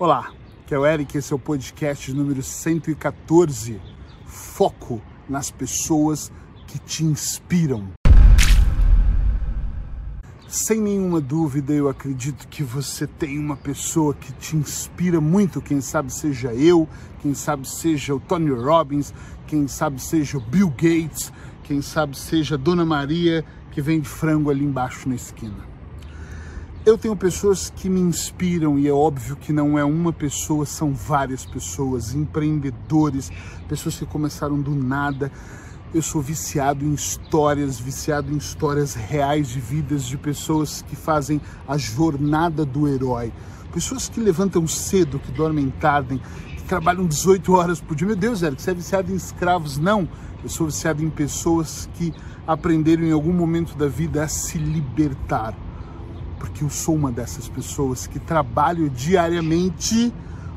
Olá, 0.00 0.30
que 0.64 0.72
é 0.72 0.78
o 0.78 0.86
Eric, 0.86 1.18
esse 1.18 1.32
é 1.32 1.34
o 1.34 1.40
podcast 1.40 2.12
número 2.12 2.40
114. 2.40 3.80
Foco 4.26 5.02
nas 5.28 5.50
pessoas 5.50 6.30
que 6.68 6.78
te 6.78 7.02
inspiram. 7.02 7.88
Sem 10.46 10.80
nenhuma 10.80 11.20
dúvida, 11.20 11.72
eu 11.72 11.88
acredito 11.88 12.46
que 12.46 12.62
você 12.62 13.08
tem 13.08 13.40
uma 13.40 13.56
pessoa 13.56 14.14
que 14.14 14.32
te 14.34 14.54
inspira 14.54 15.20
muito. 15.20 15.60
Quem 15.60 15.80
sabe 15.80 16.14
seja 16.14 16.54
eu, 16.54 16.88
quem 17.20 17.34
sabe 17.34 17.68
seja 17.68 18.14
o 18.14 18.20
Tony 18.20 18.52
Robbins, 18.52 19.12
quem 19.48 19.66
sabe 19.66 20.00
seja 20.00 20.38
o 20.38 20.40
Bill 20.40 20.68
Gates, 20.68 21.32
quem 21.64 21.82
sabe 21.82 22.16
seja 22.16 22.54
a 22.54 22.58
Dona 22.58 22.86
Maria 22.86 23.44
que 23.72 23.82
vende 23.82 24.08
frango 24.08 24.48
ali 24.48 24.64
embaixo 24.64 25.08
na 25.08 25.16
esquina. 25.16 25.77
Eu 26.88 26.96
tenho 26.96 27.14
pessoas 27.14 27.70
que 27.76 27.86
me 27.86 28.00
inspiram 28.00 28.78
e 28.78 28.88
é 28.88 28.90
óbvio 28.90 29.36
que 29.36 29.52
não 29.52 29.78
é 29.78 29.84
uma 29.84 30.10
pessoa, 30.10 30.64
são 30.64 30.94
várias 30.94 31.44
pessoas, 31.44 32.14
empreendedores, 32.14 33.30
pessoas 33.68 33.98
que 33.98 34.06
começaram 34.06 34.58
do 34.58 34.74
nada. 34.74 35.30
Eu 35.92 36.00
sou 36.00 36.22
viciado 36.22 36.86
em 36.86 36.94
histórias, 36.94 37.78
viciado 37.78 38.32
em 38.32 38.38
histórias 38.38 38.94
reais 38.94 39.48
de 39.48 39.60
vidas 39.60 40.04
de 40.04 40.16
pessoas 40.16 40.80
que 40.80 40.96
fazem 40.96 41.42
a 41.68 41.76
jornada 41.76 42.64
do 42.64 42.88
herói. 42.88 43.34
Pessoas 43.70 44.08
que 44.08 44.18
levantam 44.18 44.66
cedo, 44.66 45.18
que 45.18 45.30
dormem 45.30 45.68
tarde, 45.68 46.18
que 46.56 46.62
trabalham 46.62 47.06
18 47.06 47.52
horas 47.52 47.82
por 47.82 47.94
dia. 47.94 48.06
Meu 48.06 48.16
Deus, 48.16 48.40
Eric, 48.40 48.62
você 48.62 48.70
é 48.70 48.74
viciado 48.74 49.12
em 49.12 49.16
escravos? 49.16 49.76
Não. 49.76 50.08
Eu 50.42 50.48
sou 50.48 50.68
viciado 50.68 51.04
em 51.04 51.10
pessoas 51.10 51.86
que 51.92 52.14
aprenderam 52.46 53.02
em 53.02 53.12
algum 53.12 53.34
momento 53.34 53.76
da 53.76 53.88
vida 53.88 54.24
a 54.24 54.28
se 54.28 54.56
libertar 54.56 55.54
porque 56.38 56.64
eu 56.64 56.70
sou 56.70 56.94
uma 56.94 57.10
dessas 57.10 57.48
pessoas 57.48 58.06
que 58.06 58.18
trabalho 58.18 58.88
diariamente 58.88 60.12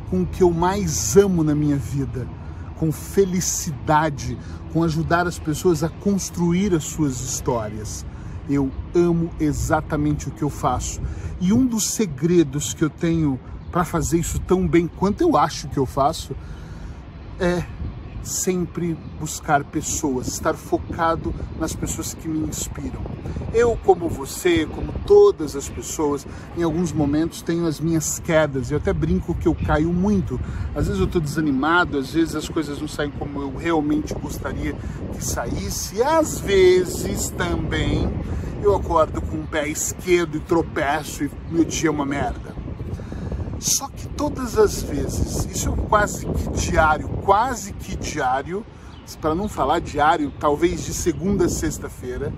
com 0.10 0.22
o 0.22 0.26
que 0.26 0.44
eu 0.44 0.52
mais 0.52 1.16
amo 1.16 1.44
na 1.44 1.56
minha 1.56 1.78
vida, 1.78 2.28
com 2.76 2.92
felicidade, 2.92 4.38
com 4.74 4.84
ajudar 4.84 5.28
as 5.28 5.40
pessoas 5.40 5.84
a 5.84 5.90
construir 5.90 6.74
as 6.74 6.84
suas 6.84 7.20
histórias. 7.22 8.06
Eu 8.50 8.72
amo 8.94 9.30
exatamente 9.40 10.28
o 10.28 10.32
que 10.32 10.42
eu 10.42 10.50
faço. 10.50 11.02
E 11.40 11.54
um 11.54 11.66
dos 11.66 11.92
segredos 11.92 12.74
que 12.74 12.84
eu 12.84 12.90
tenho 12.90 13.40
para 13.72 13.86
fazer 13.86 14.20
isso 14.20 14.40
tão 14.40 14.68
bem 14.68 14.88
quanto 14.88 15.22
eu 15.22 15.38
acho 15.38 15.68
que 15.70 15.78
eu 15.78 15.86
faço 15.86 16.36
é 17.40 17.64
sempre 18.24 18.98
buscar 19.20 19.64
pessoas, 19.64 20.28
estar 20.28 20.54
focado 20.54 21.34
nas 21.60 21.76
pessoas 21.76 22.14
que 22.14 22.28
me 22.28 22.48
inspiram. 22.48 23.02
Eu, 23.54 23.78
como 23.84 24.08
você, 24.08 24.66
como 24.66 24.94
todas 25.06 25.56
as 25.56 25.68
pessoas, 25.68 26.26
em 26.58 26.64
alguns 26.64 26.94
momentos 26.94 27.42
tenho 27.42 27.66
as 27.66 27.80
minhas 27.80 28.18
quedas. 28.20 28.72
Eu 28.72 28.78
até 28.78 28.94
brinco 28.94 29.36
que 29.36 29.48
eu 29.48 29.54
caio 29.54 29.92
muito. 29.92 30.40
Às 30.74 30.86
vezes 30.86 31.00
eu 31.00 31.06
estou 31.06 31.20
desanimado, 31.20 31.98
às 31.98 32.14
vezes 32.14 32.36
as 32.36 32.48
coisas 32.48 32.80
não 32.80 32.88
saem 32.88 33.12
como 33.12 33.42
eu 33.42 33.56
realmente 33.56 34.14
gostaria 34.14 34.74
que 35.14 35.24
saísse. 35.24 35.98
E 35.98 36.04
às 36.04 36.40
vezes 36.40 37.30
também 37.32 38.10
eu 38.64 38.76
acordo 38.76 39.22
com 39.22 39.38
o 39.38 39.48
pé 39.48 39.68
esquerdo 39.68 40.38
e 40.38 40.40
tropeço 40.40 41.26
e 41.26 41.32
meu 41.50 41.66
dia 41.66 41.90
é 41.90 41.92
uma 41.92 42.06
merda. 42.06 42.51
Só 43.62 43.88
que 43.90 44.08
todas 44.08 44.58
as 44.58 44.82
vezes, 44.82 45.46
isso 45.46 45.70
é 45.70 45.88
quase 45.88 46.26
que 46.26 46.50
diário, 46.50 47.08
quase 47.24 47.72
que 47.74 47.96
diário, 47.96 48.66
para 49.22 49.36
não 49.36 49.48
falar 49.48 49.80
diário, 49.80 50.34
talvez 50.40 50.84
de 50.84 50.92
segunda 50.96 51.46
a 51.46 51.50
sexta-feira, 51.50 52.34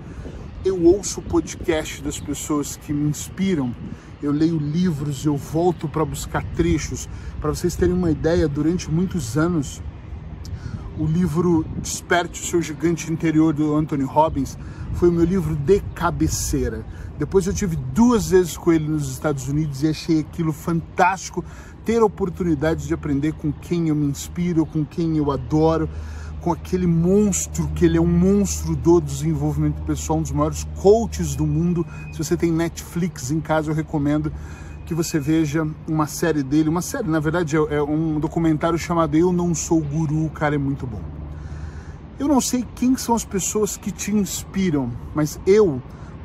eu 0.62 0.84
ouço 0.84 1.20
o 1.20 1.22
podcast 1.22 2.02
das 2.02 2.20
pessoas 2.20 2.76
que 2.76 2.92
me 2.92 3.08
inspiram, 3.08 3.74
eu 4.22 4.32
leio 4.32 4.58
livros, 4.58 5.24
eu 5.24 5.34
volto 5.34 5.88
para 5.88 6.04
buscar 6.04 6.44
trechos. 6.54 7.08
Para 7.40 7.54
vocês 7.54 7.74
terem 7.74 7.94
uma 7.94 8.10
ideia, 8.10 8.46
durante 8.46 8.90
muitos 8.90 9.38
anos, 9.38 9.80
o 10.98 11.06
livro 11.06 11.64
Desperte 11.80 12.40
o 12.40 12.44
Seu 12.44 12.62
Gigante 12.62 13.10
Interior 13.10 13.52
do 13.52 13.74
Anthony 13.74 14.04
Robbins 14.04 14.56
foi 14.94 15.08
o 15.08 15.12
meu 15.12 15.24
livro 15.24 15.56
de 15.56 15.80
cabeceira. 15.94 16.84
Depois 17.18 17.46
eu 17.46 17.52
tive 17.52 17.76
duas 17.76 18.30
vezes 18.30 18.56
com 18.56 18.72
ele 18.72 18.88
nos 18.88 19.10
Estados 19.10 19.48
Unidos 19.48 19.82
e 19.82 19.88
achei 19.88 20.20
aquilo 20.20 20.52
fantástico 20.52 21.44
ter 21.84 22.00
a 22.00 22.04
oportunidade 22.04 22.86
de 22.86 22.94
aprender 22.94 23.32
com 23.32 23.52
quem 23.52 23.88
eu 23.88 23.94
me 23.94 24.06
inspiro, 24.06 24.64
com 24.64 24.84
quem 24.84 25.16
eu 25.16 25.30
adoro, 25.30 25.88
com 26.40 26.52
aquele 26.52 26.86
monstro 26.86 27.68
que 27.74 27.84
ele 27.84 27.98
é 27.98 28.00
um 28.00 28.06
monstro 28.06 28.76
do 28.76 29.00
desenvolvimento 29.00 29.82
pessoal, 29.82 30.18
um 30.18 30.22
dos 30.22 30.32
maiores 30.32 30.66
coaches 30.76 31.34
do 31.34 31.46
mundo. 31.46 31.86
Se 32.12 32.18
você 32.18 32.36
tem 32.36 32.52
Netflix 32.52 33.30
em 33.30 33.40
casa, 33.40 33.70
eu 33.70 33.74
recomendo 33.74 34.32
que 34.84 34.94
você 34.94 35.18
veja 35.18 35.66
uma 35.88 36.06
série 36.06 36.42
dele, 36.42 36.68
uma 36.68 36.82
série, 36.82 37.08
na 37.08 37.20
verdade, 37.20 37.56
é, 37.56 37.76
é 37.76 37.82
um 37.82 38.20
documentário 38.20 38.78
chamado 38.78 39.16
Eu 39.16 39.32
Não 39.32 39.54
Sou 39.54 39.80
Guru, 39.80 40.28
cara 40.30 40.54
é 40.54 40.58
muito 40.58 40.86
bom. 40.86 41.00
Eu 42.18 42.28
não 42.28 42.40
sei 42.40 42.64
quem 42.74 42.96
são 42.96 43.14
as 43.14 43.24
pessoas 43.24 43.76
que 43.76 43.90
te 43.90 44.14
inspiram, 44.14 44.90
mas 45.14 45.40
eu 45.46 45.82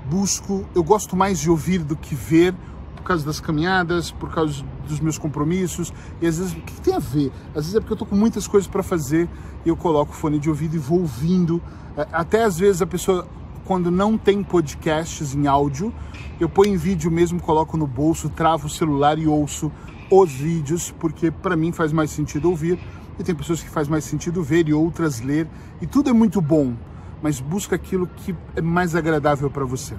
busco, 0.09 0.65
eu 0.75 0.83
gosto 0.83 1.15
mais 1.15 1.39
de 1.39 1.49
ouvir 1.49 1.79
do 1.79 1.95
que 1.95 2.13
ver, 2.13 2.53
por 2.95 3.03
causa 3.03 3.25
das 3.25 3.39
caminhadas, 3.39 4.11
por 4.11 4.29
causa 4.29 4.63
dos 4.87 4.99
meus 4.99 5.17
compromissos, 5.17 5.93
e 6.21 6.27
às 6.27 6.37
vezes, 6.37 6.53
o 6.53 6.57
que 6.57 6.81
tem 6.81 6.95
a 6.95 6.99
ver? 6.99 7.31
Às 7.49 7.65
vezes 7.65 7.75
é 7.75 7.79
porque 7.79 7.93
eu 7.93 7.97
tô 7.97 8.05
com 8.05 8.15
muitas 8.15 8.47
coisas 8.47 8.67
para 8.67 8.83
fazer 8.83 9.27
e 9.65 9.69
eu 9.69 9.75
coloco 9.75 10.11
o 10.11 10.15
fone 10.15 10.37
de 10.37 10.49
ouvido 10.49 10.75
e 10.75 10.79
vou 10.79 10.99
ouvindo. 10.99 11.61
É, 11.97 12.07
até 12.11 12.43
às 12.43 12.59
vezes 12.59 12.81
a 12.81 12.87
pessoa 12.87 13.27
quando 13.69 13.91
não 13.91 14.17
tem 14.17 14.41
podcasts 14.41 15.35
em 15.35 15.45
áudio, 15.45 15.93
eu 16.39 16.49
ponho 16.49 16.73
em 16.73 16.75
vídeo 16.75 17.11
mesmo, 17.11 17.39
coloco 17.39 17.77
no 17.77 17.85
bolso, 17.85 18.27
travo 18.27 18.65
o 18.65 18.69
celular 18.69 19.19
e 19.19 19.27
ouço 19.27 19.71
os 20.09 20.31
vídeos, 20.31 20.89
porque 20.89 21.29
para 21.29 21.55
mim 21.55 21.71
faz 21.71 21.93
mais 21.93 22.09
sentido 22.09 22.49
ouvir, 22.49 22.79
e 23.19 23.23
tem 23.23 23.35
pessoas 23.35 23.61
que 23.61 23.69
faz 23.69 23.87
mais 23.87 24.03
sentido 24.05 24.41
ver 24.41 24.67
e 24.67 24.73
outras 24.73 25.21
ler, 25.21 25.47
e 25.79 25.85
tudo 25.85 26.09
é 26.09 26.13
muito 26.13 26.41
bom, 26.41 26.73
mas 27.21 27.39
busca 27.39 27.75
aquilo 27.75 28.07
que 28.07 28.35
é 28.55 28.61
mais 28.61 28.95
agradável 28.95 29.51
para 29.51 29.65
você. 29.65 29.93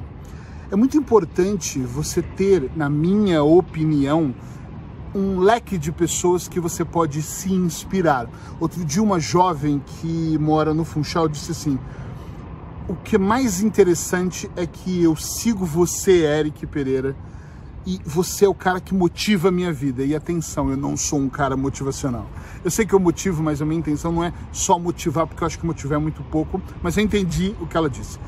É 0.68 0.74
muito 0.74 0.98
importante 0.98 1.78
você 1.78 2.22
ter, 2.22 2.72
na 2.74 2.90
minha 2.90 3.44
opinião, 3.44 4.34
um 5.14 5.38
leque 5.38 5.78
de 5.78 5.92
pessoas 5.92 6.48
que 6.48 6.58
você 6.58 6.84
pode 6.84 7.22
se 7.22 7.52
inspirar. 7.52 8.28
Outro 8.58 8.84
dia, 8.84 9.00
uma 9.00 9.20
jovem 9.20 9.80
que 9.86 10.36
mora 10.38 10.74
no 10.74 10.84
Funchal 10.84 11.28
disse 11.28 11.52
assim: 11.52 11.78
o 12.90 12.96
que 12.96 13.14
é 13.14 13.18
mais 13.20 13.62
interessante 13.62 14.50
é 14.56 14.66
que 14.66 15.00
eu 15.00 15.14
sigo 15.14 15.64
você, 15.64 16.24
Eric 16.24 16.66
Pereira, 16.66 17.14
e 17.86 18.00
você 18.04 18.44
é 18.44 18.48
o 18.48 18.54
cara 18.54 18.80
que 18.80 18.92
motiva 18.92 19.46
a 19.46 19.52
minha 19.52 19.72
vida. 19.72 20.02
E 20.02 20.12
atenção, 20.12 20.68
eu 20.70 20.76
não 20.76 20.96
sou 20.96 21.20
um 21.20 21.28
cara 21.28 21.56
motivacional. 21.56 22.26
Eu 22.64 22.70
sei 22.70 22.84
que 22.84 22.92
eu 22.92 22.98
motivo, 22.98 23.44
mas 23.44 23.62
a 23.62 23.64
minha 23.64 23.78
intenção 23.78 24.10
não 24.10 24.24
é 24.24 24.32
só 24.50 24.76
motivar, 24.76 25.24
porque 25.24 25.40
eu 25.40 25.46
acho 25.46 25.56
que 25.56 25.64
motivar 25.64 26.00
é 26.00 26.02
muito 26.02 26.20
pouco, 26.24 26.60
mas 26.82 26.96
eu 26.96 27.04
entendi 27.04 27.54
o 27.60 27.66
que 27.66 27.76
ela 27.76 27.88
disse. 27.88 28.18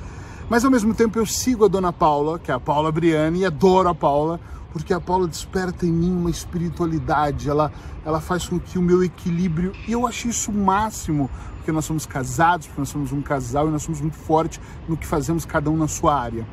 Mas 0.49 0.65
ao 0.65 0.71
mesmo 0.71 0.95
tempo 0.95 1.19
eu 1.19 1.27
sigo 1.27 1.65
a 1.65 1.69
dona 1.69 1.93
Paula, 1.93 2.39
que 2.39 2.53
é 2.53 2.55
a 2.55 2.61
Paula 2.61 2.93
Briani, 2.93 3.41
e 3.41 3.45
adoro 3.45 3.89
a 3.89 3.95
Paula, 3.95 4.39
porque 4.73 4.95
a 4.95 5.01
Paula 5.01 5.29
desperta 5.29 5.85
em 5.87 5.93
mim 5.93 6.11
uma 6.11 6.31
espiritualidade, 6.31 7.49
ela, 7.49 7.71
ela 8.05 8.21
faz 8.21 8.49
com 8.49 8.59
que 8.59 8.79
o 8.79 8.83
meu 8.83 9.05
equilíbrio, 9.05 9.73
e 9.87 9.93
eu 9.93 10.07
acho 10.07 10.29
isso 10.29 10.51
o 10.51 10.55
máximo, 10.55 11.31
porque 11.57 11.71
nós 11.71 11.85
somos 11.85 12.07
casados, 12.07 12.67
porque 12.67 12.81
nós 12.81 12.89
somos 12.89 13.13
um 13.13 13.23
casal 13.23 13.69
e 13.69 13.71
nós 13.71 13.83
somos 13.83 14.01
muito 14.01 14.17
fortes 14.17 14.61
no 14.89 14.97
que 14.97 15.07
fazemos 15.07 15.45
cada 15.45 15.71
um 15.71 15.77
na 15.77 15.87
sua 15.87 16.19
área. 16.19 16.47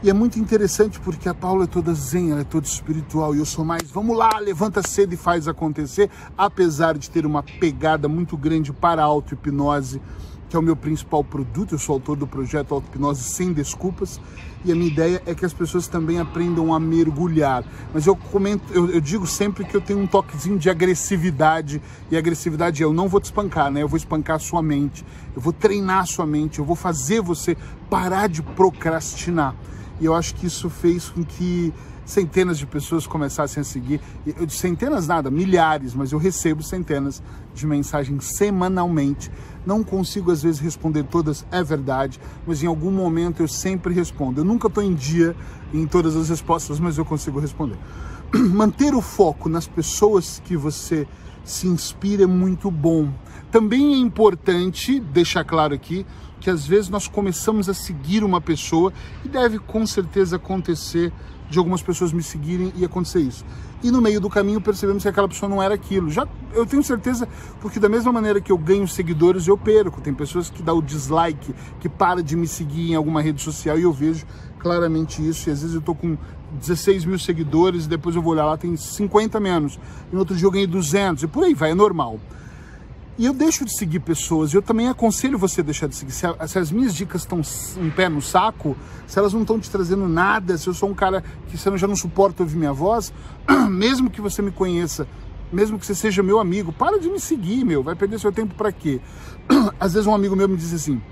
E 0.00 0.08
é 0.08 0.12
muito 0.12 0.38
interessante 0.38 1.00
porque 1.00 1.28
a 1.28 1.34
Paula 1.34 1.64
é 1.64 1.66
toda 1.66 1.92
zen, 1.92 2.30
ela 2.30 2.42
é 2.42 2.44
toda 2.44 2.64
espiritual 2.64 3.34
e 3.34 3.38
eu 3.38 3.44
sou 3.44 3.64
mais, 3.64 3.90
vamos 3.90 4.16
lá, 4.16 4.38
levanta 4.38 4.80
cedo 4.80 5.12
e 5.12 5.16
faz 5.16 5.48
acontecer, 5.48 6.08
apesar 6.36 6.96
de 6.96 7.10
ter 7.10 7.26
uma 7.26 7.42
pegada 7.42 8.08
muito 8.08 8.36
grande 8.36 8.72
para 8.72 9.02
a 9.02 9.04
auto-hipnose, 9.04 10.00
que 10.48 10.56
é 10.56 10.58
o 10.58 10.62
meu 10.62 10.74
principal 10.74 11.22
produto, 11.22 11.74
eu 11.74 11.78
sou 11.78 11.94
autor 11.94 12.16
do 12.16 12.26
projeto 12.26 12.74
Auto-Hipnose 12.74 13.22
Sem 13.22 13.52
Desculpas, 13.52 14.20
e 14.64 14.72
a 14.72 14.74
minha 14.74 14.88
ideia 14.88 15.22
é 15.26 15.34
que 15.34 15.44
as 15.44 15.52
pessoas 15.52 15.86
também 15.86 16.18
aprendam 16.18 16.74
a 16.74 16.80
mergulhar. 16.80 17.64
Mas 17.92 18.06
eu 18.06 18.16
comento, 18.16 18.72
eu, 18.72 18.90
eu, 18.90 19.00
digo 19.00 19.26
sempre 19.26 19.64
que 19.64 19.76
eu 19.76 19.80
tenho 19.80 20.00
um 20.00 20.06
toquezinho 20.06 20.58
de 20.58 20.68
agressividade, 20.68 21.80
e 22.10 22.16
agressividade 22.16 22.82
é 22.82 22.84
eu 22.84 22.92
não 22.92 23.08
vou 23.08 23.20
te 23.20 23.26
espancar, 23.26 23.70
né? 23.70 23.82
Eu 23.82 23.88
vou 23.88 23.96
espancar 23.96 24.36
a 24.36 24.40
sua 24.40 24.62
mente, 24.62 25.04
eu 25.36 25.40
vou 25.40 25.52
treinar 25.52 26.00
a 26.00 26.06
sua 26.06 26.26
mente, 26.26 26.58
eu 26.58 26.64
vou 26.64 26.76
fazer 26.76 27.20
você 27.20 27.56
parar 27.88 28.28
de 28.28 28.42
procrastinar. 28.42 29.54
E 30.00 30.04
eu 30.04 30.14
acho 30.14 30.34
que 30.34 30.46
isso 30.46 30.70
fez 30.70 31.08
com 31.08 31.22
que 31.24 31.72
centenas 32.08 32.58
de 32.58 32.66
pessoas 32.66 33.06
começassem 33.06 33.60
a 33.60 33.64
seguir. 33.64 34.00
Eu 34.26 34.46
de 34.46 34.54
centenas 34.54 35.06
nada, 35.06 35.30
milhares, 35.30 35.94
mas 35.94 36.10
eu 36.10 36.18
recebo 36.18 36.62
centenas 36.62 37.22
de 37.54 37.66
mensagens 37.66 38.24
semanalmente. 38.36 39.30
Não 39.66 39.84
consigo 39.84 40.32
às 40.32 40.42
vezes 40.42 40.58
responder 40.58 41.04
todas, 41.04 41.44
é 41.52 41.62
verdade, 41.62 42.18
mas 42.46 42.62
em 42.62 42.66
algum 42.66 42.90
momento 42.90 43.42
eu 43.42 43.48
sempre 43.48 43.92
respondo. 43.92 44.40
Eu 44.40 44.44
nunca 44.44 44.68
estou 44.68 44.82
em 44.82 44.94
dia 44.94 45.36
em 45.72 45.86
todas 45.86 46.16
as 46.16 46.30
respostas, 46.30 46.80
mas 46.80 46.96
eu 46.96 47.04
consigo 47.04 47.38
responder. 47.38 47.76
Manter 48.32 48.94
o 48.94 49.02
foco 49.02 49.50
nas 49.50 49.68
pessoas 49.68 50.40
que 50.42 50.56
você 50.56 51.06
se 51.44 51.66
inspira 51.66 52.22
é 52.22 52.26
muito 52.26 52.70
bom. 52.70 53.12
Também 53.50 53.94
é 53.94 53.96
importante 53.96 55.00
deixar 55.00 55.44
claro 55.44 55.74
aqui 55.74 56.04
que 56.40 56.50
às 56.50 56.66
vezes 56.66 56.88
nós 56.88 57.08
começamos 57.08 57.68
a 57.68 57.74
seguir 57.74 58.22
uma 58.22 58.40
pessoa 58.40 58.92
e 59.24 59.28
deve 59.28 59.58
com 59.58 59.86
certeza 59.86 60.36
acontecer 60.36 61.12
de 61.50 61.58
algumas 61.58 61.80
pessoas 61.82 62.12
me 62.12 62.22
seguirem 62.22 62.72
e 62.76 62.84
acontecer 62.84 63.20
isso. 63.20 63.44
E 63.82 63.90
no 63.90 64.02
meio 64.02 64.20
do 64.20 64.28
caminho 64.28 64.60
percebemos 64.60 65.02
que 65.02 65.08
aquela 65.08 65.28
pessoa 65.28 65.48
não 65.48 65.62
era 65.62 65.74
aquilo. 65.74 66.10
Já 66.10 66.26
eu 66.52 66.66
tenho 66.66 66.82
certeza, 66.82 67.28
porque 67.60 67.80
da 67.80 67.88
mesma 67.88 68.12
maneira 68.12 68.40
que 68.40 68.52
eu 68.52 68.58
ganho 68.58 68.86
seguidores, 68.86 69.46
eu 69.46 69.56
perco. 69.56 70.00
Tem 70.00 70.12
pessoas 70.12 70.50
que 70.50 70.62
dão 70.62 70.78
o 70.78 70.82
dislike, 70.82 71.54
que 71.80 71.88
para 71.88 72.22
de 72.22 72.36
me 72.36 72.46
seguir 72.46 72.90
em 72.90 72.94
alguma 72.94 73.22
rede 73.22 73.40
social 73.40 73.78
e 73.78 73.82
eu 73.82 73.92
vejo 73.92 74.26
claramente 74.58 75.26
isso. 75.26 75.48
E 75.48 75.52
às 75.52 75.62
vezes 75.62 75.74
eu 75.74 75.80
tô 75.80 75.94
com 75.94 76.18
16 76.52 77.04
mil 77.04 77.18
seguidores 77.18 77.86
e 77.86 77.88
depois 77.88 78.14
eu 78.14 78.20
vou 78.20 78.32
olhar 78.32 78.44
lá, 78.44 78.56
tem 78.56 78.76
50 78.76 79.40
menos. 79.40 79.78
E 80.10 80.12
no 80.12 80.18
outro 80.18 80.36
dia 80.36 80.46
eu 80.46 80.50
ganhei 80.50 80.66
200 80.66 81.22
e 81.22 81.26
por 81.26 81.44
aí 81.44 81.54
vai, 81.54 81.70
é 81.70 81.74
normal. 81.74 82.20
E 83.18 83.26
eu 83.26 83.32
deixo 83.32 83.64
de 83.64 83.76
seguir 83.76 83.98
pessoas, 83.98 84.54
eu 84.54 84.62
também 84.62 84.88
aconselho 84.88 85.36
você 85.36 85.60
a 85.60 85.64
deixar 85.64 85.88
de 85.88 85.96
seguir. 85.96 86.12
Se, 86.12 86.24
a, 86.24 86.46
se 86.46 86.56
as 86.56 86.70
minhas 86.70 86.94
dicas 86.94 87.22
estão 87.22 87.40
um 87.76 87.90
pé 87.90 88.08
no 88.08 88.22
saco, 88.22 88.76
se 89.08 89.18
elas 89.18 89.32
não 89.32 89.40
estão 89.40 89.58
te 89.58 89.68
trazendo 89.68 90.08
nada, 90.08 90.56
se 90.56 90.68
eu 90.68 90.72
sou 90.72 90.88
um 90.88 90.94
cara 90.94 91.24
que 91.48 91.58
você 91.58 91.76
já 91.76 91.88
não 91.88 91.96
suporta 91.96 92.44
ouvir 92.44 92.56
minha 92.56 92.72
voz, 92.72 93.12
mesmo 93.68 94.08
que 94.08 94.20
você 94.20 94.40
me 94.40 94.52
conheça, 94.52 95.08
mesmo 95.52 95.80
que 95.80 95.84
você 95.84 95.96
seja 95.96 96.22
meu 96.22 96.38
amigo, 96.38 96.72
para 96.72 97.00
de 97.00 97.10
me 97.10 97.18
seguir, 97.18 97.64
meu, 97.64 97.82
vai 97.82 97.96
perder 97.96 98.20
seu 98.20 98.30
tempo 98.30 98.54
para 98.54 98.70
quê? 98.70 99.00
Às 99.80 99.94
vezes 99.94 100.06
um 100.06 100.14
amigo 100.14 100.36
meu 100.36 100.48
me 100.48 100.56
diz 100.56 100.72
assim: 100.72 101.02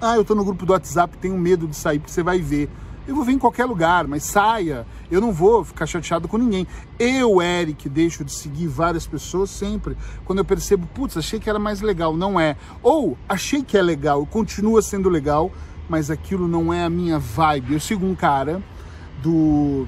"Ah, 0.00 0.16
eu 0.16 0.24
tô 0.24 0.34
no 0.34 0.44
grupo 0.44 0.66
do 0.66 0.72
WhatsApp, 0.72 1.16
tenho 1.18 1.38
medo 1.38 1.68
de 1.68 1.76
sair 1.76 2.00
porque 2.00 2.12
você 2.12 2.24
vai 2.24 2.40
ver". 2.40 2.68
Eu 3.06 3.14
vou 3.14 3.24
vir 3.24 3.34
em 3.34 3.38
qualquer 3.38 3.64
lugar, 3.66 4.06
mas 4.08 4.24
saia. 4.24 4.86
Eu 5.10 5.20
não 5.20 5.32
vou 5.32 5.64
ficar 5.64 5.86
chateado 5.86 6.26
com 6.26 6.36
ninguém. 6.36 6.66
Eu, 6.98 7.40
Eric, 7.40 7.88
deixo 7.88 8.24
de 8.24 8.32
seguir 8.32 8.66
várias 8.66 9.06
pessoas 9.06 9.50
sempre. 9.50 9.96
Quando 10.24 10.40
eu 10.40 10.44
percebo, 10.44 10.88
putz, 10.88 11.16
achei 11.16 11.38
que 11.38 11.48
era 11.48 11.58
mais 11.58 11.80
legal. 11.80 12.16
Não 12.16 12.38
é. 12.38 12.56
Ou 12.82 13.16
achei 13.28 13.62
que 13.62 13.78
é 13.78 13.82
legal, 13.82 14.26
continua 14.26 14.82
sendo 14.82 15.08
legal, 15.08 15.52
mas 15.88 16.10
aquilo 16.10 16.48
não 16.48 16.72
é 16.72 16.84
a 16.84 16.90
minha 16.90 17.18
vibe. 17.18 17.74
Eu 17.74 17.80
sigo 17.80 18.04
um 18.04 18.14
cara 18.14 18.60
do 19.22 19.86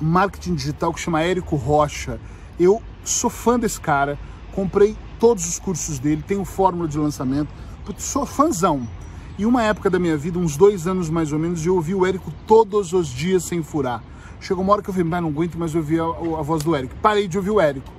marketing 0.00 0.54
digital 0.54 0.94
que 0.94 1.00
chama 1.00 1.22
Érico 1.22 1.56
Rocha. 1.56 2.18
Eu 2.58 2.82
sou 3.04 3.28
fã 3.28 3.58
desse 3.58 3.80
cara, 3.80 4.18
comprei 4.52 4.96
todos 5.18 5.46
os 5.46 5.58
cursos 5.58 5.98
dele, 5.98 6.24
tenho 6.26 6.44
fórmula 6.44 6.88
de 6.88 6.96
lançamento, 6.96 7.48
putz, 7.84 8.04
sou 8.04 8.24
fãzão. 8.24 8.88
E 9.40 9.46
uma 9.46 9.62
época 9.62 9.88
da 9.88 9.98
minha 9.98 10.18
vida, 10.18 10.38
uns 10.38 10.54
dois 10.54 10.86
anos 10.86 11.08
mais 11.08 11.32
ou 11.32 11.38
menos, 11.38 11.64
eu 11.64 11.74
ouvi 11.74 11.94
o 11.94 12.04
Érico 12.04 12.30
todos 12.46 12.92
os 12.92 13.08
dias 13.08 13.42
sem 13.42 13.62
furar. 13.62 14.04
Chegou 14.38 14.62
uma 14.62 14.74
hora 14.74 14.82
que 14.82 14.90
eu 14.90 14.92
falei, 14.92 15.08
mas 15.08 15.22
não 15.22 15.30
aguento 15.30 15.54
mais 15.56 15.74
ouvir 15.74 15.98
a, 15.98 16.04
a, 16.04 16.42
voz 16.42 16.62
do 16.62 16.76
Érico. 16.76 16.94
Parei 17.00 17.26
de 17.26 17.38
ouvir 17.38 17.48
o 17.48 17.58
Érico. 17.58 17.90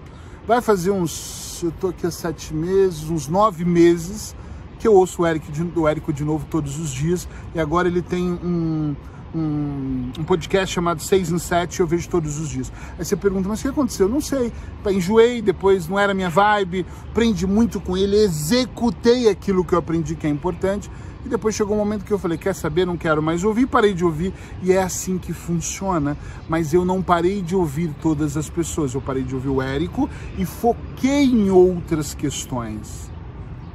Vai 0.45 0.61
fazer 0.61 0.91
uns, 0.91 1.59
eu 1.63 1.71
tô 1.71 1.88
aqui 1.88 2.05
há 2.05 2.11
sete 2.11 2.53
meses, 2.53 3.09
uns 3.09 3.27
nove 3.27 3.65
meses 3.65 4.35
que 4.77 4.88
eu 4.88 4.93
ouço 4.93 5.23
o 5.23 5.25
Érico 5.25 5.51
de, 5.51 5.63
Érico 5.88 6.13
de 6.13 6.23
novo 6.23 6.45
todos 6.47 6.77
os 6.77 6.91
dias. 6.91 7.27
E 7.55 7.59
agora 7.59 7.87
ele 7.87 8.03
tem 8.03 8.23
um, 8.23 8.95
um, 9.33 10.11
um, 10.19 10.23
podcast 10.23 10.71
chamado 10.71 11.01
6 11.01 11.31
em 11.31 11.39
7 11.39 11.79
eu 11.79 11.87
vejo 11.87 12.07
todos 12.07 12.37
os 12.37 12.49
dias. 12.49 12.71
Aí 12.99 13.03
você 13.03 13.15
pergunta, 13.15 13.49
mas 13.49 13.61
o 13.61 13.63
que 13.63 13.69
aconteceu? 13.69 14.05
Eu 14.05 14.13
não 14.13 14.21
sei. 14.21 14.53
Enjoei, 14.91 15.41
depois 15.41 15.87
não 15.87 15.97
era 15.97 16.13
minha 16.13 16.29
vibe, 16.29 16.85
aprendi 17.09 17.47
muito 17.47 17.81
com 17.81 17.97
ele, 17.97 18.15
executei 18.15 19.27
aquilo 19.27 19.65
que 19.65 19.73
eu 19.73 19.79
aprendi 19.79 20.13
que 20.13 20.27
é 20.27 20.29
importante 20.29 20.87
e 21.25 21.29
depois 21.29 21.56
chegou 21.56 21.75
um 21.75 21.79
momento 21.79 22.06
que 22.06 22.12
eu 22.12 22.19
falei: 22.19 22.38
quer 22.38 22.56
saber? 22.56 22.85
Não 22.85 22.97
quero 22.97 23.21
mais 23.21 23.44
ouvir, 23.44 23.68
parei 23.68 23.94
de 23.94 24.03
ouvir 24.03 24.33
e 24.62 24.71
é 24.71 24.81
assim 24.81 25.18
que 25.18 25.33
funciona. 25.33 26.18
Mas 26.47 26.73
eu 26.73 26.83
não 26.83 27.01
parei 27.01 27.41
de 27.41 27.56
ouvir 27.56 27.94
todas 28.01 28.38
as 28.38 28.50
pessoas, 28.50 28.94
eu 28.94 29.01
parei 29.01 29.23
de 29.23 29.35
ouvir 29.35 29.50
o 29.50 29.62
Érico 29.62 30.09
e 30.38 30.45
foquei 30.45 31.23
em 31.25 31.50
outras 31.50 32.13
questões. 32.13 33.12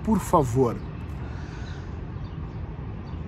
Por 0.04 0.19
favor, 0.19 0.76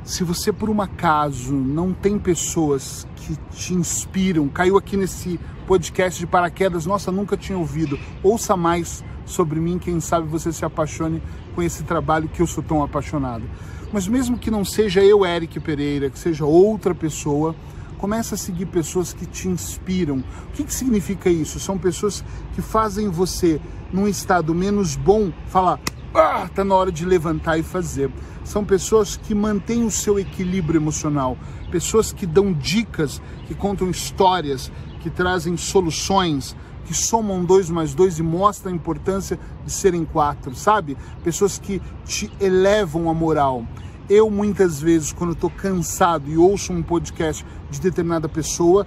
se 0.08 0.24
você 0.24 0.50
por 0.50 0.70
um 0.70 0.80
acaso 0.80 1.52
não 1.52 1.92
tem 1.92 2.18
pessoas 2.18 3.06
que 3.14 3.36
te 3.54 3.74
inspiram, 3.74 4.48
caiu 4.48 4.78
aqui 4.78 4.96
nesse 4.96 5.38
podcast 5.66 6.18
de 6.18 6.26
paraquedas, 6.26 6.86
nossa, 6.86 7.12
nunca 7.12 7.36
tinha 7.36 7.58
ouvido, 7.58 7.98
ouça 8.22 8.56
mais 8.56 9.04
sobre 9.26 9.60
mim, 9.60 9.78
quem 9.78 10.00
sabe 10.00 10.26
você 10.26 10.50
se 10.50 10.64
apaixone 10.64 11.22
com 11.54 11.62
esse 11.62 11.82
trabalho 11.82 12.26
que 12.26 12.40
eu 12.40 12.46
sou 12.46 12.64
tão 12.64 12.82
apaixonado. 12.82 13.44
Mas 13.92 14.08
mesmo 14.08 14.38
que 14.38 14.50
não 14.50 14.64
seja 14.64 15.04
eu, 15.04 15.26
Eric 15.26 15.60
Pereira, 15.60 16.08
que 16.08 16.18
seja 16.18 16.46
outra 16.46 16.94
pessoa, 16.94 17.54
começa 17.98 18.34
a 18.34 18.38
seguir 18.38 18.64
pessoas 18.64 19.12
que 19.12 19.26
te 19.26 19.46
inspiram. 19.46 20.24
O 20.48 20.52
que, 20.54 20.64
que 20.64 20.72
significa 20.72 21.28
isso? 21.28 21.60
São 21.60 21.76
pessoas 21.76 22.24
que 22.54 22.62
fazem 22.62 23.10
você, 23.10 23.60
num 23.92 24.08
estado 24.08 24.54
menos 24.54 24.96
bom, 24.96 25.30
falar, 25.48 25.78
ah, 26.14 26.48
tá 26.54 26.64
na 26.64 26.74
hora 26.74 26.90
de 26.90 27.04
levantar 27.04 27.58
e 27.58 27.62
fazer. 27.62 28.10
São 28.44 28.64
pessoas 28.64 29.16
que 29.16 29.34
mantêm 29.34 29.84
o 29.84 29.90
seu 29.90 30.18
equilíbrio 30.18 30.78
emocional, 30.78 31.36
pessoas 31.70 32.12
que 32.12 32.26
dão 32.26 32.52
dicas, 32.52 33.20
que 33.46 33.54
contam 33.54 33.90
histórias, 33.90 34.72
que 35.00 35.10
trazem 35.10 35.56
soluções, 35.56 36.56
que 36.86 36.94
somam 36.94 37.44
dois 37.44 37.68
mais 37.68 37.94
dois 37.94 38.18
e 38.18 38.22
mostram 38.22 38.72
a 38.72 38.74
importância 38.74 39.38
de 39.64 39.70
serem 39.70 40.04
quatro, 40.04 40.54
sabe? 40.54 40.96
Pessoas 41.22 41.58
que 41.58 41.82
te 42.06 42.30
elevam 42.40 43.10
a 43.10 43.14
moral. 43.14 43.64
Eu 44.08 44.30
muitas 44.30 44.80
vezes, 44.80 45.12
quando 45.12 45.34
estou 45.34 45.50
cansado 45.50 46.30
e 46.30 46.38
ouço 46.38 46.72
um 46.72 46.82
podcast 46.82 47.44
de 47.70 47.78
determinada 47.78 48.26
pessoa, 48.26 48.86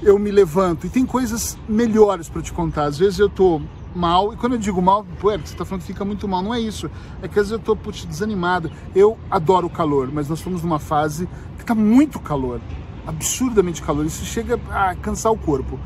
eu 0.00 0.16
me 0.16 0.30
levanto 0.30 0.86
e 0.86 0.90
tem 0.90 1.04
coisas 1.04 1.58
melhores 1.68 2.28
para 2.28 2.40
te 2.40 2.52
contar. 2.52 2.84
Às 2.84 2.98
vezes 2.98 3.18
eu 3.18 3.26
estou 3.26 3.60
mal, 3.94 4.32
e 4.32 4.36
quando 4.36 4.54
eu 4.54 4.58
digo 4.58 4.80
mal, 4.82 5.04
pô, 5.20 5.30
Eric, 5.30 5.48
você 5.48 5.54
está 5.54 5.64
falando 5.64 5.82
que 5.82 5.86
fica 5.86 6.04
muito 6.04 6.26
mal, 6.26 6.42
não 6.42 6.54
é 6.54 6.60
isso. 6.60 6.90
É 7.22 7.28
que 7.28 7.38
às 7.38 7.48
vezes 7.48 7.52
eu 7.52 7.58
estou 7.58 7.76
putz, 7.76 8.04
desanimado. 8.04 8.70
Eu 8.94 9.18
adoro 9.30 9.66
o 9.66 9.70
calor, 9.70 10.10
mas 10.12 10.28
nós 10.28 10.38
estamos 10.38 10.62
numa 10.62 10.78
fase 10.78 11.28
que 11.56 11.62
está 11.62 11.74
muito 11.74 12.18
calor, 12.18 12.60
absurdamente 13.06 13.82
calor. 13.82 14.04
Isso 14.04 14.24
chega 14.24 14.60
a 14.70 14.94
cansar 14.96 15.32
o 15.32 15.38
corpo. 15.38 15.78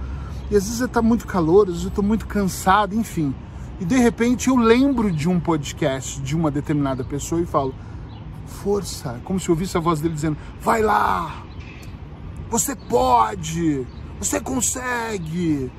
E 0.50 0.56
às 0.56 0.64
vezes 0.64 0.80
está 0.80 1.02
muito 1.02 1.26
calor, 1.26 1.62
às 1.62 1.74
vezes 1.74 1.84
eu 1.84 1.88
estou 1.90 2.04
muito 2.04 2.26
cansado, 2.26 2.94
enfim. 2.94 3.34
E 3.80 3.84
de 3.84 3.96
repente 3.96 4.48
eu 4.48 4.56
lembro 4.56 5.10
de 5.12 5.28
um 5.28 5.38
podcast 5.38 6.20
de 6.20 6.34
uma 6.34 6.50
determinada 6.50 7.04
pessoa 7.04 7.40
e 7.40 7.46
falo: 7.46 7.74
força, 8.46 9.20
como 9.24 9.38
se 9.38 9.48
eu 9.48 9.54
ouvisse 9.54 9.76
a 9.76 9.80
voz 9.80 10.00
dele 10.00 10.14
dizendo: 10.14 10.36
vai 10.60 10.82
lá, 10.82 11.44
você 12.50 12.74
pode, 12.74 13.86
você 14.18 14.40
consegue, 14.40 15.70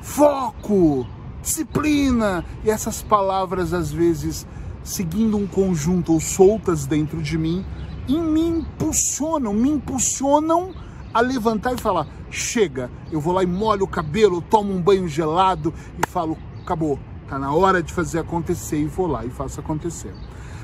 foco, 0.00 1.06
disciplina. 1.42 2.44
E 2.64 2.70
essas 2.70 3.02
palavras, 3.02 3.72
às 3.72 3.90
vezes, 3.90 4.46
seguindo 4.82 5.36
um 5.36 5.46
conjunto 5.46 6.12
ou 6.12 6.20
soltas 6.20 6.86
dentro 6.86 7.22
de 7.22 7.36
mim, 7.36 7.64
e 8.06 8.18
me 8.18 8.40
impulsionam, 8.40 9.52
me 9.52 9.68
impulsionam 9.70 10.70
a 11.12 11.20
levantar 11.20 11.74
e 11.74 11.80
falar: 11.80 12.06
chega, 12.30 12.90
eu 13.12 13.20
vou 13.20 13.34
lá 13.34 13.42
e 13.42 13.46
molho 13.46 13.84
o 13.84 13.88
cabelo, 13.88 14.40
tomo 14.40 14.72
um 14.72 14.80
banho 14.80 15.06
gelado 15.06 15.72
e 15.98 16.10
falo: 16.10 16.38
acabou, 16.62 16.98
tá 17.28 17.38
na 17.38 17.52
hora 17.52 17.82
de 17.82 17.92
fazer 17.92 18.18
acontecer 18.18 18.80
e 18.80 18.86
vou 18.86 19.06
lá 19.06 19.24
e 19.24 19.30
faço 19.30 19.60
acontecer. 19.60 20.14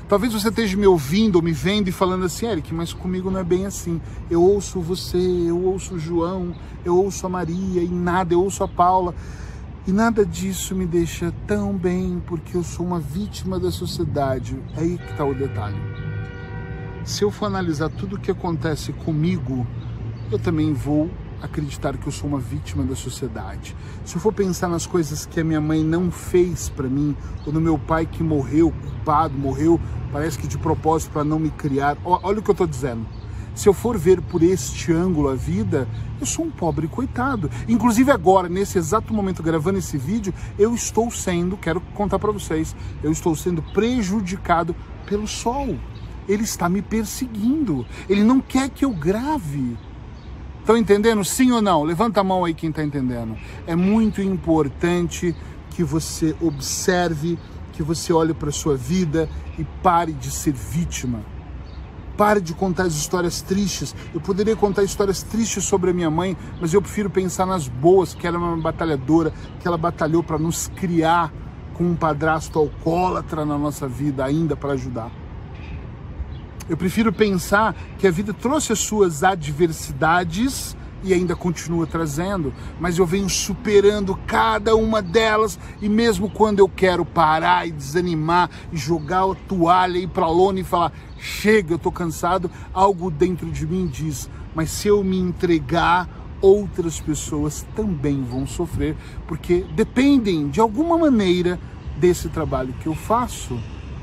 Talvez 0.07 0.33
você 0.33 0.49
esteja 0.49 0.77
me 0.77 0.85
ouvindo 0.85 1.37
ou 1.37 1.41
me 1.41 1.51
vendo 1.51 1.87
e 1.87 1.91
falando 1.91 2.25
assim, 2.25 2.45
Eric, 2.45 2.71
mas 2.71 2.93
comigo 2.93 3.31
não 3.31 3.39
é 3.39 3.43
bem 3.43 3.65
assim. 3.65 3.99
Eu 4.29 4.43
ouço 4.43 4.79
você, 4.79 5.17
eu 5.17 5.59
ouço 5.63 5.95
o 5.95 5.99
João, 5.99 6.53
eu 6.83 6.95
ouço 6.95 7.25
a 7.25 7.29
Maria 7.29 7.81
e 7.81 7.89
nada, 7.89 8.31
eu 8.31 8.43
ouço 8.43 8.63
a 8.63 8.67
Paula. 8.67 9.15
E 9.87 9.91
nada 9.91 10.25
disso 10.25 10.73
me 10.73 10.87
deixa 10.87 11.31
tão 11.45 11.77
bem 11.77 12.19
porque 12.25 12.57
eu 12.57 12.63
sou 12.63 12.83
uma 12.83 12.99
vítima 12.99 13.59
da 13.59 13.69
sociedade. 13.69 14.57
É 14.75 14.79
aí 14.79 14.97
que 14.97 15.11
está 15.11 15.23
o 15.23 15.35
detalhe. 15.35 15.77
Se 17.03 17.23
eu 17.23 17.29
for 17.29 17.45
analisar 17.45 17.89
tudo 17.89 18.15
o 18.15 18.19
que 18.19 18.31
acontece 18.31 18.91
comigo, 18.91 19.67
eu 20.31 20.39
também 20.39 20.73
vou 20.73 21.11
acreditar 21.39 21.95
que 21.97 22.07
eu 22.07 22.11
sou 22.11 22.27
uma 22.27 22.39
vítima 22.39 22.83
da 22.83 22.95
sociedade. 22.95 23.75
Se 24.03 24.15
eu 24.15 24.21
for 24.21 24.33
pensar 24.33 24.69
nas 24.69 24.87
coisas 24.87 25.23
que 25.23 25.39
a 25.39 25.43
minha 25.43 25.61
mãe 25.61 25.83
não 25.83 26.09
fez 26.09 26.67
para 26.67 26.89
mim, 26.89 27.15
ou 27.45 27.53
no 27.53 27.61
meu 27.61 27.77
pai 27.77 28.07
que 28.07 28.23
morreu, 28.23 28.71
culpado, 28.71 29.37
morreu, 29.37 29.79
parece 30.11 30.39
que 30.39 30.47
de 30.47 30.57
propósito 30.57 31.11
para 31.11 31.23
não 31.23 31.37
me 31.37 31.51
criar, 31.51 31.95
olha 32.03 32.39
o 32.39 32.41
que 32.41 32.49
eu 32.49 32.53
estou 32.53 32.65
dizendo. 32.65 33.05
Se 33.55 33.69
eu 33.69 33.73
for 33.73 33.97
ver 33.97 34.21
por 34.21 34.43
este 34.43 34.91
ângulo 34.91 35.29
a 35.29 35.35
vida, 35.35 35.87
eu 36.19 36.25
sou 36.25 36.45
um 36.45 36.51
pobre 36.51 36.89
coitado. 36.89 37.49
Inclusive 37.69 38.11
agora, 38.11 38.49
nesse 38.49 38.77
exato 38.77 39.13
momento 39.13 39.41
gravando 39.41 39.79
esse 39.79 39.97
vídeo, 39.97 40.33
eu 40.59 40.75
estou 40.75 41.09
sendo, 41.09 41.55
quero 41.55 41.79
contar 41.93 42.19
para 42.19 42.33
vocês, 42.33 42.75
eu 43.01 43.11
estou 43.11 43.33
sendo 43.33 43.63
prejudicado 43.63 44.75
pelo 45.05 45.25
sol. 45.25 45.77
Ele 46.27 46.43
está 46.43 46.67
me 46.67 46.81
perseguindo. 46.81 47.85
Ele 48.09 48.23
não 48.23 48.41
quer 48.41 48.69
que 48.69 48.83
eu 48.83 48.91
grave. 48.91 49.77
Estão 50.59 50.75
entendendo? 50.75 51.23
Sim 51.23 51.51
ou 51.51 51.61
não? 51.61 51.83
Levanta 51.83 52.19
a 52.19 52.23
mão 52.23 52.43
aí 52.43 52.53
quem 52.53 52.71
está 52.71 52.83
entendendo. 52.83 53.37
É 53.65 53.75
muito 53.75 54.21
importante 54.21 55.33
que 55.69 55.83
você 55.83 56.35
observe, 56.41 57.37
que 57.71 57.83
você 57.83 58.11
olhe 58.11 58.33
para 58.33 58.49
a 58.49 58.53
sua 58.53 58.75
vida 58.75 59.29
e 59.57 59.63
pare 59.81 60.11
de 60.11 60.29
ser 60.29 60.53
vítima. 60.53 61.34
Pare 62.17 62.39
de 62.39 62.53
contar 62.53 62.83
as 62.83 62.95
histórias 62.95 63.41
tristes. 63.41 63.95
Eu 64.13 64.21
poderia 64.21 64.55
contar 64.55 64.83
histórias 64.83 65.21
tristes 65.21 65.65
sobre 65.65 65.91
a 65.91 65.93
minha 65.93 66.09
mãe, 66.09 66.37
mas 66.61 66.73
eu 66.73 66.81
prefiro 66.81 67.09
pensar 67.09 67.45
nas 67.45 67.67
boas, 67.67 68.13
que 68.13 68.25
ela 68.25 68.37
é 68.37 68.39
uma 68.39 68.57
batalhadora, 68.57 69.33
que 69.59 69.67
ela 69.67 69.77
batalhou 69.77 70.23
para 70.23 70.37
nos 70.37 70.69
criar 70.75 71.31
com 71.73 71.83
um 71.83 71.95
padrasto 71.95 72.57
alcoólatra 72.57 73.45
na 73.45 73.57
nossa 73.57 73.87
vida 73.87 74.23
ainda 74.23 74.55
para 74.55 74.73
ajudar. 74.73 75.11
Eu 76.67 76.77
prefiro 76.77 77.13
pensar 77.13 77.75
que 77.99 78.07
a 78.07 78.11
vida 78.11 78.33
trouxe 78.33 78.71
as 78.71 78.79
suas 78.79 79.23
adversidades 79.23 80.75
e 81.03 81.13
ainda 81.13 81.35
continua 81.35 81.85
trazendo, 81.85 82.51
mas 82.79 82.97
eu 82.97 83.05
venho 83.05 83.29
superando 83.29 84.19
cada 84.25 84.75
uma 84.75 85.01
delas 85.03 85.59
e 85.79 85.87
mesmo 85.87 86.27
quando 86.27 86.57
eu 86.57 86.67
quero 86.67 87.05
parar 87.05 87.67
e 87.67 87.71
desanimar 87.71 88.49
e 88.73 88.77
jogar 88.77 89.29
a 89.29 89.35
toalha 89.35 89.99
e 89.99 90.03
ir 90.03 90.07
para 90.07 90.27
lona 90.27 90.59
e 90.59 90.63
falar 90.63 90.91
chega, 91.17 91.73
eu 91.73 91.79
tô 91.79 91.91
cansado, 91.91 92.49
algo 92.73 93.09
dentro 93.09 93.49
de 93.51 93.65
mim 93.65 93.87
diz, 93.87 94.29
mas 94.53 94.69
se 94.69 94.87
eu 94.87 95.03
me 95.03 95.17
entregar, 95.17 96.07
outras 96.41 96.99
pessoas 96.99 97.65
também 97.75 98.23
vão 98.23 98.45
sofrer, 98.45 98.95
porque 99.27 99.65
dependem 99.75 100.49
de 100.49 100.59
alguma 100.59 100.97
maneira 100.97 101.59
desse 101.97 102.29
trabalho 102.29 102.73
que 102.81 102.87
eu 102.87 102.95
faço. 102.95 103.57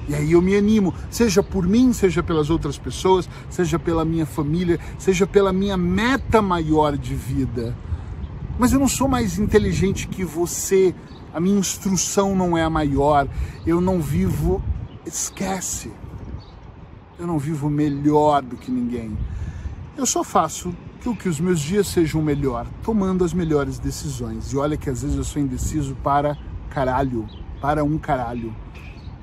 E 0.08 0.14
aí 0.14 0.32
eu 0.32 0.42
me 0.42 0.56
animo, 0.56 0.92
seja 1.08 1.42
por 1.42 1.66
mim, 1.66 1.92
seja 1.92 2.22
pelas 2.22 2.50
outras 2.50 2.76
pessoas, 2.76 3.28
seja 3.48 3.78
pela 3.78 4.04
minha 4.04 4.26
família, 4.26 4.80
seja 4.98 5.26
pela 5.26 5.52
minha 5.52 5.76
meta 5.76 6.42
maior 6.42 6.96
de 6.96 7.14
vida. 7.14 7.76
Mas 8.58 8.72
eu 8.72 8.80
não 8.80 8.88
sou 8.88 9.06
mais 9.06 9.38
inteligente 9.38 10.08
que 10.08 10.24
você, 10.24 10.92
a 11.32 11.38
minha 11.38 11.58
instrução 11.58 12.34
não 12.34 12.58
é 12.58 12.64
a 12.64 12.70
maior, 12.70 13.28
eu 13.64 13.80
não 13.80 14.00
vivo. 14.00 14.62
Esquece. 15.06 15.90
Eu 17.22 17.28
não 17.28 17.38
vivo 17.38 17.70
melhor 17.70 18.42
do 18.42 18.56
que 18.56 18.68
ninguém. 18.68 19.16
Eu 19.96 20.04
só 20.04 20.24
faço 20.24 20.74
que, 21.00 21.14
que 21.14 21.28
os 21.28 21.38
meus 21.38 21.60
dias 21.60 21.86
sejam 21.86 22.20
melhor, 22.20 22.66
tomando 22.82 23.24
as 23.24 23.32
melhores 23.32 23.78
decisões. 23.78 24.52
E 24.52 24.56
olha 24.56 24.76
que 24.76 24.90
às 24.90 25.02
vezes 25.02 25.16
eu 25.16 25.22
sou 25.22 25.40
indeciso 25.40 25.94
para 26.02 26.36
caralho, 26.68 27.24
para 27.60 27.84
um 27.84 27.96
caralho 27.96 28.52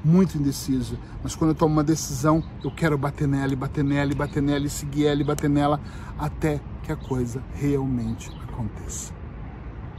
muito 0.02 0.38
indeciso, 0.38 0.98
mas 1.22 1.36
quando 1.36 1.50
eu 1.52 1.56
tomo 1.56 1.74
uma 1.74 1.84
decisão, 1.84 2.42
eu 2.64 2.72
quero 2.72 2.98
bater 2.98 3.28
nela, 3.28 3.52
e 3.52 3.56
bater 3.58 3.84
nela, 3.84 4.14
e 4.14 4.16
bater 4.16 4.42
nela, 4.42 4.66
e 4.66 4.70
seguir 4.70 5.06
ela, 5.06 5.20
e 5.20 5.26
bater 5.26 5.50
nela, 5.50 5.82
até 6.18 6.62
que 6.84 6.94
a 6.94 6.96
coisa 6.96 7.44
realmente 7.54 8.32
aconteça. 8.48 9.12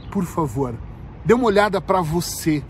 Por 0.09 0.25
favor, 0.25 0.73
dê 1.23 1.35
uma 1.35 1.45
olhada 1.45 1.79
para 1.79 2.01
você. 2.01 2.63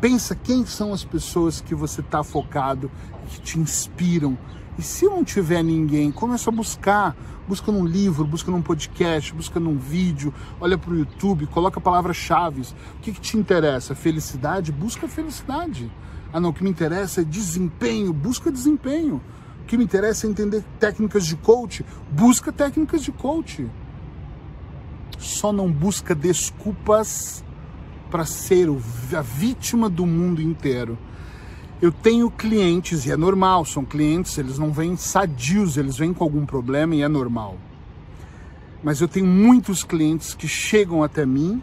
Pensa 0.00 0.34
quem 0.34 0.64
são 0.64 0.94
as 0.94 1.04
pessoas 1.04 1.60
que 1.60 1.74
você 1.74 2.00
está 2.00 2.24
focado, 2.24 2.90
que 3.28 3.40
te 3.40 3.58
inspiram. 3.58 4.38
E 4.78 4.82
se 4.82 5.04
não 5.04 5.22
tiver 5.22 5.62
ninguém, 5.62 6.10
começa 6.10 6.48
a 6.48 6.52
buscar. 6.52 7.14
Busca 7.46 7.70
num 7.70 7.84
livro, 7.84 8.24
busca 8.24 8.50
num 8.50 8.62
podcast, 8.62 9.34
busca 9.34 9.60
num 9.60 9.76
vídeo, 9.76 10.32
olha 10.60 10.78
para 10.78 10.92
o 10.92 10.96
YouTube, 10.96 11.46
coloca 11.48 11.80
palavras-chave. 11.80 12.62
O 12.62 13.00
que, 13.02 13.12
que 13.12 13.20
te 13.20 13.36
interessa? 13.36 13.94
Felicidade? 13.94 14.72
Busca 14.72 15.06
felicidade. 15.06 15.90
Ah, 16.32 16.40
não, 16.40 16.50
o 16.50 16.52
que 16.52 16.62
me 16.62 16.70
interessa 16.70 17.20
é 17.20 17.24
desempenho, 17.24 18.12
busca 18.12 18.50
desempenho. 18.50 19.20
O 19.62 19.64
que 19.66 19.76
me 19.76 19.84
interessa 19.84 20.26
é 20.26 20.30
entender 20.30 20.64
técnicas 20.78 21.26
de 21.26 21.36
coach, 21.36 21.84
busca 22.10 22.50
técnicas 22.50 23.02
de 23.02 23.12
coach. 23.12 23.68
Só 25.18 25.52
não 25.52 25.70
busca 25.70 26.14
desculpas 26.14 27.44
para 28.10 28.24
ser 28.24 28.68
a 29.16 29.22
vítima 29.22 29.88
do 29.88 30.04
mundo 30.04 30.42
inteiro. 30.42 30.98
Eu 31.80 31.90
tenho 31.90 32.30
clientes, 32.30 33.06
e 33.06 33.10
é 33.10 33.16
normal, 33.16 33.64
são 33.64 33.84
clientes, 33.84 34.36
eles 34.36 34.58
não 34.58 34.70
vêm 34.70 34.96
sadios, 34.96 35.78
eles 35.78 35.96
vêm 35.96 36.12
com 36.12 36.22
algum 36.22 36.44
problema 36.44 36.94
e 36.94 37.02
é 37.02 37.08
normal. 37.08 37.56
Mas 38.82 39.00
eu 39.00 39.08
tenho 39.08 39.26
muitos 39.26 39.82
clientes 39.84 40.34
que 40.34 40.48
chegam 40.48 41.02
até 41.02 41.24
mim 41.24 41.62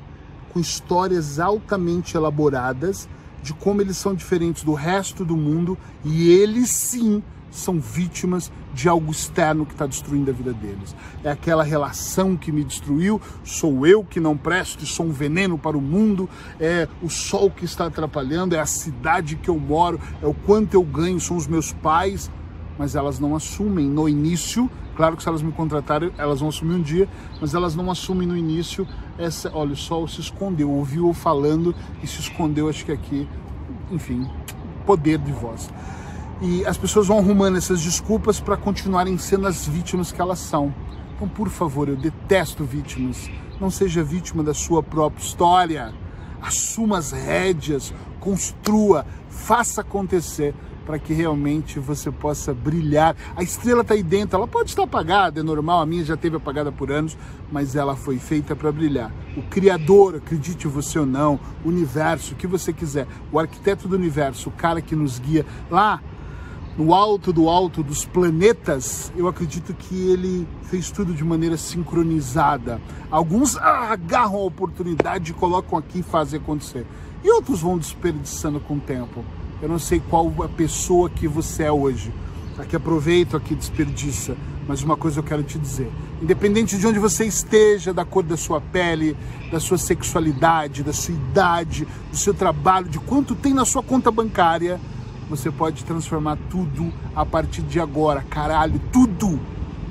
com 0.51 0.59
histórias 0.59 1.39
altamente 1.39 2.15
elaboradas 2.15 3.07
de 3.43 3.53
como 3.53 3.81
eles 3.81 3.97
são 3.97 4.15
diferentes 4.15 4.63
do 4.63 4.73
resto 4.73 5.23
do 5.23 5.37
mundo 5.37 5.77
e 6.03 6.29
eles 6.29 6.69
sim 6.69 7.21
são 7.51 7.79
vítimas 7.79 8.51
de 8.77 8.87
algo 8.87 9.11
externo 9.11 9.65
que 9.65 9.73
está 9.73 9.87
destruindo 9.87 10.29
a 10.29 10.33
vida 10.33 10.53
deles. 10.53 10.95
É 11.23 11.31
aquela 11.31 11.63
relação 11.63 12.37
que 12.37 12.51
me 12.51 12.63
destruiu, 12.63 13.19
sou 13.43 13.87
eu 13.87 14.03
que 14.03 14.19
não 14.19 14.37
presto 14.37 14.85
sou 14.85 15.07
um 15.07 15.11
veneno 15.11 15.57
para 15.57 15.75
o 15.75 15.81
mundo, 15.81 16.29
é 16.59 16.87
o 17.01 17.09
sol 17.09 17.49
que 17.49 17.65
está 17.65 17.87
atrapalhando, 17.87 18.55
é 18.55 18.59
a 18.59 18.67
cidade 18.67 19.35
que 19.35 19.49
eu 19.49 19.57
moro, 19.57 19.99
é 20.21 20.27
o 20.27 20.33
quanto 20.33 20.75
eu 20.75 20.83
ganho, 20.83 21.19
são 21.19 21.35
os 21.35 21.47
meus 21.47 21.73
pais, 21.73 22.29
mas 22.77 22.95
elas 22.95 23.19
não 23.19 23.35
assumem 23.35 23.87
no 23.87 24.07
início. 24.07 24.69
Claro 24.95 25.17
que 25.17 25.23
se 25.23 25.29
elas 25.29 25.41
me 25.41 25.51
contratarem, 25.51 26.11
elas 26.15 26.39
vão 26.39 26.49
assumir 26.49 26.75
um 26.75 26.81
dia, 26.81 27.09
mas 27.41 27.55
elas 27.55 27.75
não 27.75 27.89
assumem 27.89 28.27
no 28.27 28.37
início 28.37 28.87
essa. 29.17 29.49
Olha, 29.55 29.73
o 29.73 29.75
sol 29.75 30.07
se 30.07 30.21
escondeu, 30.21 30.69
ouviu 30.69 31.11
falando 31.13 31.73
e 32.03 32.05
se 32.05 32.19
escondeu, 32.19 32.69
acho 32.69 32.85
que 32.85 32.91
aqui, 32.91 33.27
enfim, 33.91 34.29
poder 34.85 35.17
de 35.17 35.31
voz. 35.31 35.67
E 36.39 36.63
as 36.67 36.77
pessoas 36.77 37.07
vão 37.07 37.17
arrumando 37.17 37.57
essas 37.57 37.81
desculpas 37.81 38.39
para 38.39 38.55
continuarem 38.55 39.17
sendo 39.17 39.47
as 39.47 39.67
vítimas 39.67 40.11
que 40.11 40.21
elas 40.21 40.37
são. 40.37 40.73
Então, 41.15 41.27
por 41.27 41.49
favor, 41.49 41.89
eu 41.89 41.95
detesto 41.95 42.63
vítimas. 42.63 43.27
Não 43.59 43.71
seja 43.71 44.03
vítima 44.03 44.43
da 44.43 44.53
sua 44.53 44.83
própria 44.83 45.23
história. 45.23 45.93
Assuma 46.39 46.99
as 46.99 47.11
rédeas, 47.11 47.91
construa, 48.19 49.03
faça 49.27 49.81
acontecer 49.81 50.53
para 50.85 50.99
que 50.99 51.11
realmente 51.11 51.79
você 51.79 52.11
possa 52.11 52.53
brilhar. 52.53 53.15
A 53.35 53.41
estrela 53.41 53.81
está 53.81 53.95
aí 53.95 54.03
dentro, 54.03 54.37
ela 54.37 54.47
pode 54.47 54.69
estar 54.69 54.83
apagada, 54.83 55.39
é 55.39 55.43
normal, 55.43 55.81
a 55.81 55.85
minha 55.87 56.05
já 56.05 56.15
teve 56.15 56.37
apagada 56.37 56.71
por 56.71 56.91
anos, 56.91 57.17
mas 57.51 57.75
ela 57.75 57.95
foi 57.95 58.19
feita 58.19 58.55
para 58.55 58.71
brilhar. 58.71 59.11
O 59.35 59.41
Criador, 59.41 60.15
acredite 60.15 60.67
você 60.67 60.99
ou 60.99 61.05
não, 61.05 61.39
o 61.65 61.67
universo, 61.67 62.33
o 62.33 62.37
que 62.37 62.47
você 62.47 62.71
quiser, 62.71 63.05
o 63.31 63.39
arquiteto 63.39 63.87
do 63.87 63.95
universo, 63.95 64.47
o 64.47 64.51
cara 64.51 64.81
que 64.81 64.95
nos 64.95 65.19
guia 65.19 65.45
lá 65.69 65.99
no 66.77 66.93
alto 66.93 67.33
do 67.33 67.49
alto 67.49 67.81
dos 67.81 68.05
planetas, 68.05 69.11
eu 69.17 69.27
acredito 69.27 69.73
que 69.73 69.95
ele 70.11 70.47
fez 70.63 70.91
tudo 70.91 71.11
de 71.11 71.23
maneira 71.23 71.57
sincronizada. 71.57 72.79
Alguns 73.09 73.57
agarram 73.57 74.35
a 74.35 74.43
oportunidade 74.43 75.31
e 75.31 75.33
colocam 75.33 75.79
aqui 75.79 75.99
e 75.99 76.03
fazem 76.03 76.39
acontecer. 76.39 76.85
E 77.23 77.31
outros 77.31 77.61
vão 77.61 77.79
desperdiçando 77.79 78.59
com 78.59 78.75
o 78.75 78.79
tempo. 78.79 79.25
Eu 79.59 79.67
não 79.67 79.79
sei 79.79 79.99
qual 79.99 80.31
a 80.43 80.47
pessoa 80.47 81.09
que 81.09 81.27
você 81.27 81.63
é 81.63 81.71
hoje. 81.71 82.13
Aqui 82.59 82.75
aproveito, 82.75 83.35
aqui 83.35 83.55
desperdiça. 83.55 84.37
Mas 84.67 84.83
uma 84.83 84.95
coisa 84.95 85.19
eu 85.19 85.23
quero 85.23 85.41
te 85.41 85.57
dizer: 85.57 85.91
independente 86.21 86.77
de 86.77 86.85
onde 86.85 86.99
você 86.99 87.25
esteja, 87.25 87.91
da 87.91 88.05
cor 88.05 88.21
da 88.21 88.37
sua 88.37 88.61
pele, 88.61 89.17
da 89.51 89.59
sua 89.59 89.79
sexualidade, 89.79 90.83
da 90.83 90.93
sua 90.93 91.15
idade, 91.15 91.87
do 92.11 92.17
seu 92.17 92.35
trabalho, 92.35 92.87
de 92.87 92.99
quanto 92.99 93.33
tem 93.33 93.53
na 93.53 93.65
sua 93.65 93.81
conta 93.81 94.11
bancária, 94.11 94.79
você 95.29 95.51
pode 95.51 95.83
transformar 95.83 96.37
tudo 96.49 96.91
a 97.15 97.25
partir 97.25 97.61
de 97.61 97.79
agora. 97.79 98.21
Caralho, 98.29 98.79
tudo! 98.91 99.39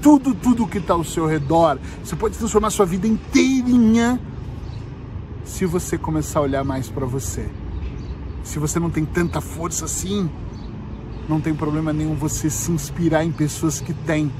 Tudo, 0.00 0.34
tudo 0.34 0.66
que 0.66 0.78
está 0.78 0.94
ao 0.94 1.02
seu 1.02 1.26
redor. 1.26 1.78
Você 2.04 2.14
pode 2.14 2.36
transformar 2.36 2.70
sua 2.70 2.86
vida 2.86 3.06
inteirinha 3.06 4.20
se 5.44 5.64
você 5.64 5.98
começar 5.98 6.40
a 6.40 6.42
olhar 6.42 6.64
mais 6.64 6.88
para 6.88 7.06
você. 7.06 7.48
Se 8.44 8.58
você 8.58 8.78
não 8.78 8.90
tem 8.90 9.04
tanta 9.04 9.40
força 9.40 9.86
assim, 9.86 10.30
não 11.28 11.40
tem 11.40 11.54
problema 11.54 11.92
nenhum 11.92 12.14
você 12.14 12.48
se 12.48 12.70
inspirar 12.70 13.24
em 13.24 13.32
pessoas 13.32 13.80
que 13.80 13.92
têm. 13.92 14.30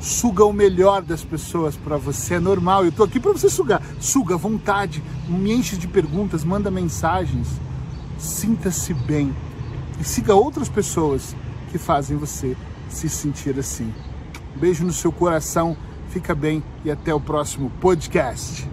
Suga 0.00 0.44
o 0.44 0.52
melhor 0.52 1.02
das 1.02 1.22
pessoas 1.22 1.76
para 1.76 1.96
você, 1.96 2.34
é 2.34 2.40
normal. 2.40 2.84
Eu 2.84 2.90
tô 2.90 3.04
aqui 3.04 3.20
para 3.20 3.32
você 3.32 3.48
sugar. 3.48 3.80
Suga 4.00 4.34
à 4.34 4.38
vontade, 4.38 5.02
me 5.28 5.52
enche 5.52 5.76
de 5.76 5.86
perguntas, 5.86 6.42
manda 6.42 6.70
mensagens. 6.70 7.48
Sinta-se 8.18 8.92
bem 8.92 9.32
e 10.00 10.04
siga 10.04 10.34
outras 10.34 10.68
pessoas 10.68 11.34
que 11.70 11.78
fazem 11.78 12.16
você 12.16 12.56
se 12.88 13.08
sentir 13.08 13.58
assim. 13.58 13.92
beijo 14.56 14.84
no 14.84 14.92
seu 14.92 15.10
coração, 15.10 15.76
fica 16.10 16.34
bem 16.34 16.62
e 16.84 16.90
até 16.90 17.14
o 17.14 17.20
próximo 17.20 17.70
podcast. 17.80 18.71